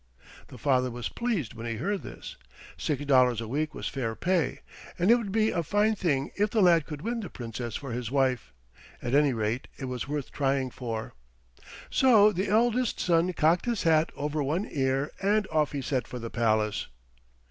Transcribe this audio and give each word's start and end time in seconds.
The 0.47 0.57
father 0.57 0.89
was 0.89 1.09
pleased 1.09 1.53
when 1.53 1.67
he 1.67 1.75
heard 1.75 2.01
this. 2.01 2.35
Six 2.75 3.05
dollars 3.05 3.39
a 3.39 3.47
week 3.47 3.75
was 3.75 3.87
fair 3.87 4.15
pay, 4.15 4.61
and 4.97 5.11
it 5.11 5.15
would 5.15 5.31
be 5.31 5.51
a 5.51 5.61
fine 5.61 5.93
thing 5.93 6.31
if 6.35 6.49
the 6.49 6.59
lad 6.63 6.87
could 6.87 7.03
win 7.03 7.19
the 7.19 7.29
Princess 7.29 7.75
for 7.75 7.91
his 7.91 8.09
wife. 8.09 8.51
At 9.03 9.13
any 9.13 9.31
rate 9.31 9.67
it 9.77 9.85
was 9.85 10.07
worth 10.07 10.31
trying 10.31 10.71
for. 10.71 11.13
So 11.91 12.31
the 12.31 12.47
eldest 12.49 12.99
son 12.99 13.33
cocked 13.33 13.65
his 13.67 13.83
hat 13.83 14.11
over 14.15 14.41
one 14.41 14.67
ear, 14.71 15.11
and 15.21 15.45
off 15.51 15.71
he 15.71 15.83
set 15.83 16.07
for 16.07 16.17
the 16.17 16.31
palace. 16.31 16.87